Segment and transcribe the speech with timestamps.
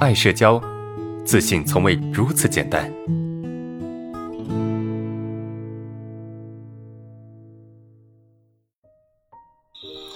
[0.00, 0.58] 爱社交，
[1.26, 2.90] 自信从未如此简单。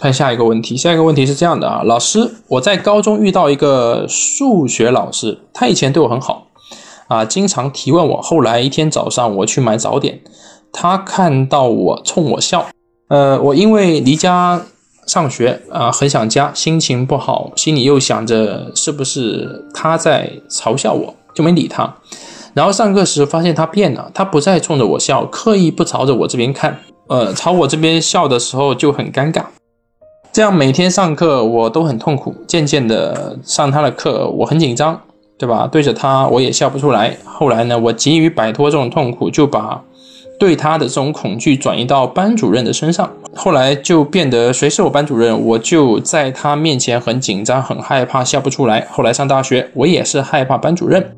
[0.00, 6.46] 看下一个问题，下一个问题是这样的啊，老师，我在高中遇到一个数学老师，他以前对我很好，
[7.08, 8.22] 啊，经常提问我。
[8.22, 10.22] 后来一天早上我去买早点，
[10.72, 12.66] 他看到我冲我笑，
[13.08, 14.62] 呃，我因为离家
[15.06, 21.94] 上学啊，很想家，心情不好，心里又想着是不是他在嘲笑我，就没理他。
[22.54, 29.42] 然后上课时发现他变了，他不再冲着我笑，刻意不朝着我这边看，呃，朝我这边笑的时候就很尴尬。
[30.32, 35.00] 这样每天上课我都很痛苦，渐渐的上他的课我很紧张，
[35.38, 35.68] 对吧？
[35.70, 37.16] 对着他我也笑不出来。
[37.24, 39.80] 后来呢，我急于摆脱这种痛苦，就把
[40.44, 43.10] 对他的这种恐惧转移到班主任的身上。
[43.34, 48.86] 后来就变得谁是我班主任，我就在他面前很紧张、很害怕，笑不出来。
[48.90, 51.16] 后来上大学，我也是害怕班主任，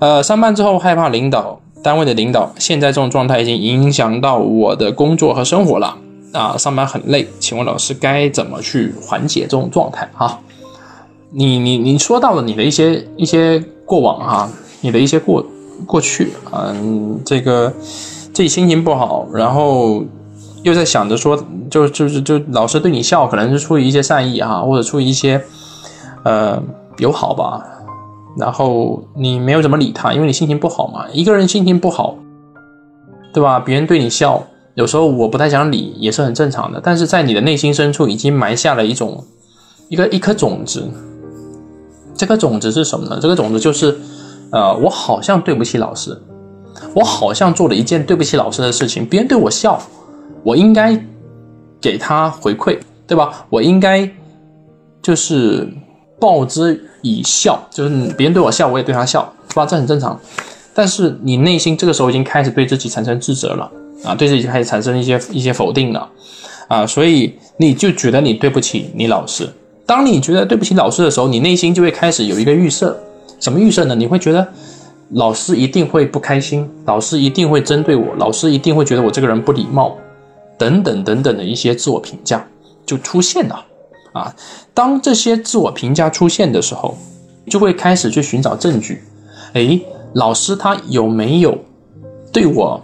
[0.00, 2.52] 呃，上班之后害怕领导，单位的领导。
[2.58, 5.96] 现在这种状态已经影响到我的工作和生活了。
[6.34, 10.38] 啊，上班很累，请问老师该怎么去缓解这种状态啊？
[11.32, 15.44] 你你你说到了你的一些一些过往啊，你的一些过
[15.86, 17.72] 过去，嗯，这个
[18.32, 20.04] 自己心情不好，然后
[20.62, 25.42] 又在想着说，就就是就老师对你笑，可能是出于一些善意哈，或者出于一些
[26.24, 26.62] 呃
[26.98, 27.64] 友好吧，
[28.38, 32.16] 然后你没有怎么理他，因为你心情不好嘛，一个人心情不好，
[33.32, 33.60] 对吧？
[33.60, 34.42] 别人对你笑。
[34.74, 36.80] 有时候我不太想理，也是很正常的。
[36.82, 39.24] 但是在你的内心深处已经埋下了一种
[39.88, 40.88] 一个一颗种子。
[42.14, 43.18] 这颗种子是什么呢？
[43.20, 43.98] 这个种子就是，
[44.52, 46.16] 呃，我好像对不起老师，
[46.94, 49.06] 我好像做了一件对不起老师的事情。
[49.06, 49.80] 别人对我笑，
[50.42, 50.98] 我应该
[51.80, 53.46] 给他回馈，对吧？
[53.48, 54.08] 我应该
[55.02, 55.68] 就是
[56.18, 59.66] 报之以笑，就是别人对我笑，我也对他笑，是吧？
[59.66, 60.18] 这很正常。
[60.74, 63.70] 但是你内心这个时候已经开始对自己产生自责了。
[64.02, 66.08] 啊，对自己开始产生一些一些否定了，
[66.68, 69.46] 啊，所以你就觉得你对不起你老师。
[69.84, 72.98] 当你觉得对不起老师的时候，你内心就会开始有一个预设，
[73.38, 73.94] 什么预设呢？
[73.94, 74.48] 你会觉得
[75.12, 79.96] 老师一定会不开心，老师一定会针对我，老师一定会觉得我这个人不礼貌，
[80.56, 82.46] 等等等等的一些自我评价
[82.86, 83.64] 就出现了。
[84.12, 84.34] 啊，
[84.72, 86.96] 当这些自我评价出现的时候，
[87.46, 89.02] 就会开始去寻找证据。
[89.54, 89.80] 诶，
[90.14, 91.58] 老师他有没有
[92.32, 92.80] 对我？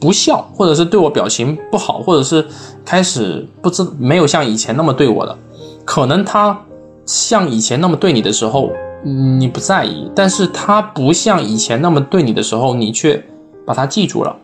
[0.00, 2.46] 不笑，或者是对我表情不好，或者是
[2.84, 5.36] 开始不知没有像以前那么对我了。
[5.84, 6.56] 可能他
[7.04, 8.70] 像以前那么对你的时候，
[9.02, 13.22] 你不在意；但是他不像以前那么对你的时候，你却
[13.66, 14.36] 把他记住了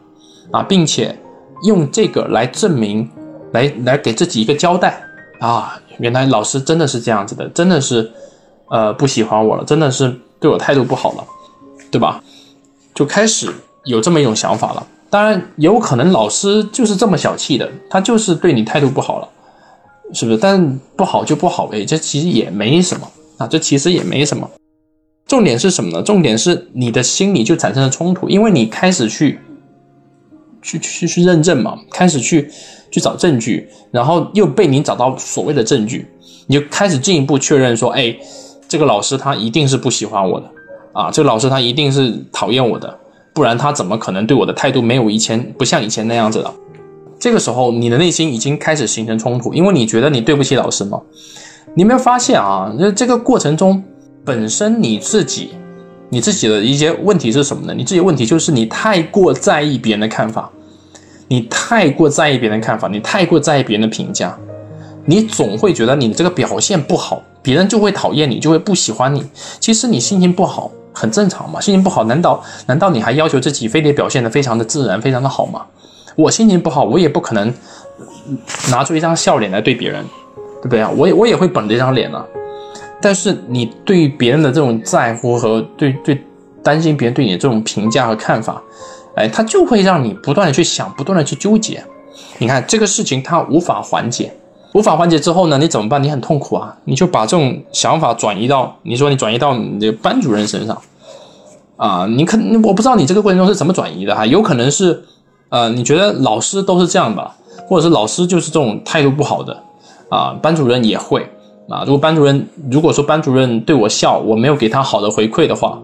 [0.50, 1.18] 啊，并且
[1.64, 3.08] 用这个来证明，
[3.52, 5.02] 来来给自己一个交代
[5.40, 5.78] 啊。
[5.98, 8.10] 原来老师真的是这样子的，真的是
[8.68, 11.24] 呃不喜欢我了，真的是对我态度不好了，
[11.90, 12.22] 对吧？
[12.94, 13.52] 就开始
[13.84, 14.86] 有这么一种想法了。
[15.10, 19.28] 当然有可能老师就是这么小气的，他就是对你态度不好了，
[20.12, 20.38] 是不是？
[20.38, 24.50] 但不好就不好呗，这其实也没什么啊，这其实也没什么。
[25.26, 26.02] 重点是什么呢？
[26.02, 29.38] 重点是你的心里就产生了冲突，因为你开始去
[30.62, 32.50] 去去去认证嘛，开始去
[32.90, 36.06] 去找证据，然后又被你找到所谓的证据，
[36.46, 38.14] 你就开始进一步确认说，哎，
[38.68, 40.50] 这个老师他一定是不喜欢我的
[40.92, 42.98] 啊，这个老师他一定是讨厌我的。
[43.32, 46.54] 不然他怎么可能对我的态度没有以前不像以前那样子了？
[47.18, 51.00] 这个时候你的内心已经开始形成冲突，因为你觉得你对不起老师吗？
[51.74, 52.72] 你没有发现啊？
[52.78, 53.82] 那这个过程中
[54.24, 55.50] 本身你自己，
[56.08, 57.74] 你自己的一些问题是什么呢？
[57.74, 60.48] 你自己问题就是你太过在意别人的看法，
[61.28, 64.38] 你太过在意别人的看法，你太过在意别人的评价，
[65.04, 69.26] 你总会觉得你这个表现不好，别人就会讨厌你，就会不喜欢你。
[69.58, 70.70] 其实你心情不好。
[70.96, 75.62] 很正常嘛，心情不好，难道难道你还要求自己非得表现的非常的自然，非常的好吗？
[76.14, 77.52] 我心情不好，我也不可能
[78.70, 80.04] 拿出一张笑脸来对别人，
[80.64, 80.90] 对不对啊？
[80.96, 82.24] 我也我也会绷着一张脸啊。
[83.00, 86.18] 但是你对别人的这种在乎和对对
[86.62, 88.62] 担心别人对你的这种评价和看法，
[89.14, 91.84] 哎，他就会让你不断的去想，不断的去纠结。
[92.38, 94.32] 你看这个事情它无法缓解。
[94.72, 95.56] 无法缓解之后呢？
[95.56, 96.02] 你怎么办？
[96.02, 96.76] 你很痛苦啊！
[96.84, 100.76] 你就把这种想法转移到你说你转移到你的班主任身上
[101.76, 102.06] 啊！
[102.08, 104.26] 你可我不知道你这个过程中是怎么转移的哈？
[104.26, 105.00] 有可能是
[105.50, 107.36] 呃，你觉得老师都是这样吧，
[107.68, 109.56] 或者是老师就是这种态度不好的
[110.14, 110.38] 啊？
[110.40, 111.26] 班主任也会
[111.68, 111.82] 啊？
[111.86, 115.78] 如果班主任如果说班主任对我笑，我没有给他好的回馈的话，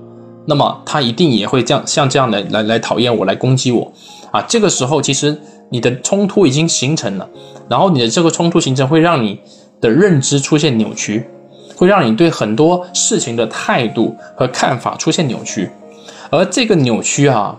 [0.46, 3.92] 那么他一定也会这样像这样的来来讨厌我，来攻击我
[4.30, 4.40] 啊！
[4.42, 5.36] 这个时候其实。
[5.72, 7.28] 你的冲突已经形成了，
[7.68, 9.38] 然后你的这个冲突形成会让你
[9.80, 11.24] 的认知出现扭曲，
[11.76, 15.70] 会让你对很多事情的态度和看法出现扭曲，
[16.28, 17.56] 而这个扭曲啊，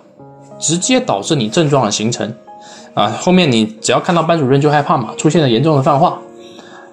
[0.60, 2.36] 直接导致你症状的形成
[2.94, 3.08] 啊。
[3.18, 6.20] 后面你只要看到班主任就害怕嘛，出现了严重的泛化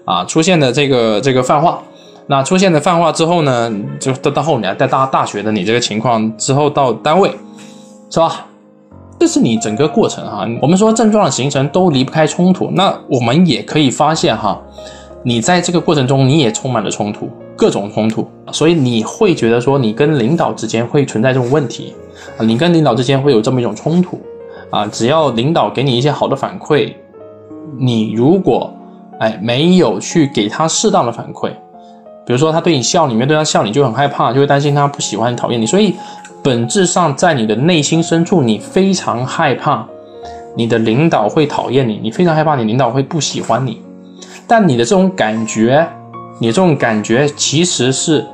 [0.08, 1.82] 啊，出现的这个这个泛化。
[2.30, 3.70] 那出现的泛化之后呢，
[4.00, 7.30] 就到到后面在大大学的你这个情况之后到单位，
[8.10, 8.46] 是吧？
[9.18, 10.46] 这是你整个过程哈。
[10.62, 14.60] 我们说症状的形成都离不开冲突，那我们也可以发现哈，
[15.22, 21.94] 你在这个过程中你也充满了冲突，各种冲突，所以你会觉得说你跟领导之间会存在这种问题
[22.38, 24.20] 啊，你跟领导之间会有这么一种冲突
[24.70, 24.86] 啊。
[24.86, 26.92] 只要领导给你一些好的反馈，
[27.78, 28.72] 你如果
[29.18, 31.50] 哎没有去给他适当的反馈。
[32.26, 35.64] 比如说，他对你笑，你面对他笑，你就很害怕，就会担心他不喜欢你、讨厌你。
[35.64, 35.94] 所以，
[36.42, 39.86] 本质上在你的内心深处，你非常害怕
[40.54, 43.80] 你的领导会讨厌你，你非常害怕你领导会不喜欢你。
[44.46, 45.88] 但你的这种感觉，
[46.38, 48.26] 你这种感觉其实是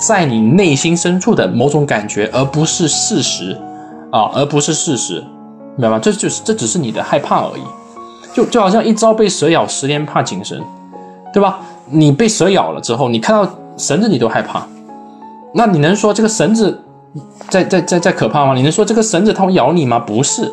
[0.00, 3.56] 在你内心深处的某种感觉，而不是事实
[4.10, 5.22] 啊，而不是事实，
[5.76, 6.00] 明白吗？
[6.02, 7.62] 这就是这只是你的害怕而已。
[8.36, 10.62] 就就好像一朝被蛇咬，十年怕井绳，
[11.32, 11.58] 对吧？
[11.88, 14.66] 你被蛇咬了之后，你看到绳子你都害怕，
[15.54, 16.78] 那你能说这个绳子
[17.48, 18.54] 在在在在可怕吗？
[18.54, 19.98] 你能说这个绳子它会咬你吗？
[19.98, 20.52] 不是，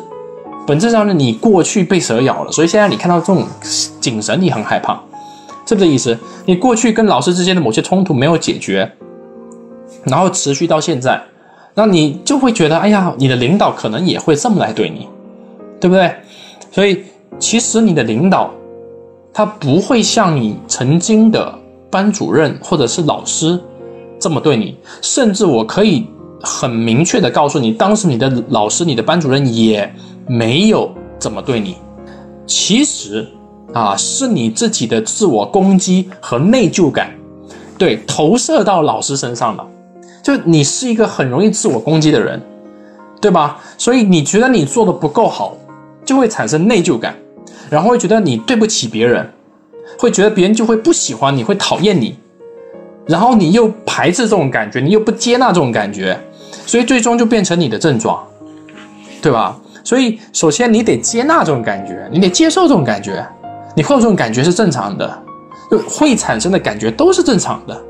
[0.66, 3.44] 本质上呢，你过去被蛇咬了，所以现在你看到这种
[4.00, 4.94] 井绳你很害怕，
[5.66, 6.18] 是不是这意思？
[6.46, 8.90] 你过去跟老师之间的某些冲突没有解决，
[10.04, 11.20] 然后持续到现在，
[11.74, 15.06] 那你就会觉得，哎呀，你的领导可能也会这么来对你，
[15.78, 16.10] 对不对？
[16.72, 17.04] 所以
[17.38, 18.50] 其实你的领导。
[19.36, 21.52] 他不会像你曾经的
[21.90, 23.60] 班主任或者是老师
[24.16, 26.06] 这么对你，甚至我可以
[26.40, 29.92] 很明确的告诉你，当时你的老师、你的班主任也
[30.28, 30.88] 没有
[31.18, 31.74] 怎么对你。
[32.46, 33.26] 其实
[33.72, 37.10] 啊，是你自己的自我攻击和内疚感，
[37.76, 39.66] 对，投射到老师身上了。
[40.22, 42.40] 就你是一个很容易自我攻击的人，
[43.20, 43.58] 对吧？
[43.76, 45.56] 所以你觉得你做的不够好，
[46.04, 47.16] 就会产生内疚感。
[47.74, 49.28] 然后会觉得你对不起别人，
[49.98, 52.16] 会觉得别人就会不喜欢你，会讨厌你，
[53.04, 56.16] 然后你又排斥这种感觉，你又不接纳这种感觉，
[56.66, 58.24] 所以最终就变成你的症状，
[59.20, 59.58] 对吧？
[59.82, 63.26] 所以首先你得接纳这种感觉，你得接受这种感觉，
[63.74, 65.22] 你会有这种感觉是正常的，
[65.68, 67.82] 就会产生的感觉都是正常的，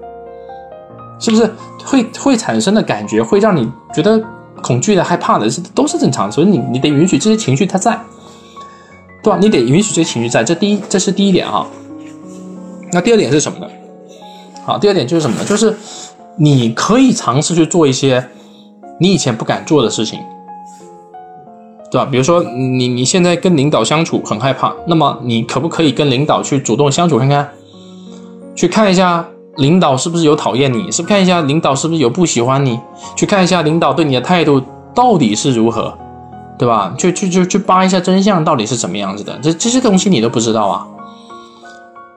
[1.21, 1.51] 是不是？
[1.85, 4.19] 会会产生的感觉会让你觉得
[4.63, 8.01] 恐惧的、害怕的，是都是正常的，所以你你得允许这些情绪它在。
[9.25, 9.39] 对吧？
[9.41, 11.67] 你得允许这些情绪在，这第一，这是第一点啊。
[12.93, 13.67] 那第二点是什么呢？
[14.65, 15.45] 好，第二点就是什么呢？
[15.45, 15.75] 就是
[16.37, 18.25] 你可以尝试去做一些
[19.01, 20.21] 你以前不敢做的事情，
[21.91, 22.05] 对吧？
[22.05, 27.49] 比如说你你现在跟领导相处很害怕，那么你可不可以跟领导去主动相处看看？
[28.55, 32.79] 去看一下领导是不是有讨厌你，是不看一下领导是不是有不喜欢你，
[33.17, 34.61] 去看一下领导对你的态度
[34.95, 35.97] 到底是如何。
[36.57, 36.95] 对吧？
[36.97, 40.87] 就就就去扒一下真相到底是怎么样子的，这这些东西你都不知道啊，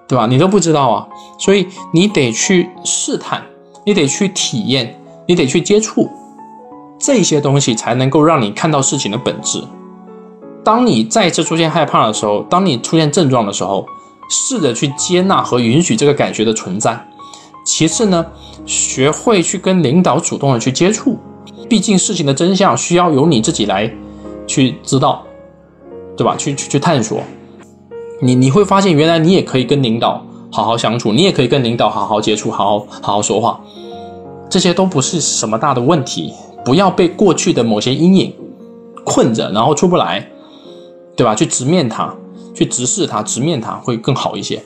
[0.07, 0.27] 对吧？
[0.27, 1.07] 你都不知道啊，
[1.39, 3.43] 所以你得去试探，
[3.85, 6.09] 你得去体验，你得去接触
[6.99, 9.63] 这些东西，才能够让你看到事情的本质。
[10.63, 13.85] 当你再次出现害怕的时候，当你出现症状的时候，
[14.29, 17.07] 试着去接纳和允许这个感觉的存在。
[17.65, 18.25] 其次呢，
[18.65, 21.17] 学会去跟领导主动的去接触，
[21.67, 23.91] 毕竟事情的真相需要由你自己来。
[24.47, 25.23] 去知道，
[26.15, 26.35] 对吧？
[26.35, 27.19] 去去去探索，
[28.21, 33.59] 你你会发现，原来你也可以跟领导好好相处，你也可以跟领导好好接触，好好好好说话，
[34.49, 36.33] 这些都不是什么大的问题。
[36.65, 38.33] 不要被过去的某些阴影
[39.05, 40.27] 困着，然后出不来，
[41.15, 41.33] 对吧？
[41.33, 42.13] 去直面它，
[42.53, 44.61] 去直视它，直面它会更好一些。